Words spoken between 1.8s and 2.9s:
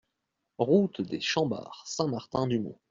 Saint-Martin-du-Mont